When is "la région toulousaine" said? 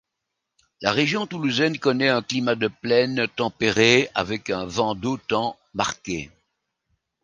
0.81-1.77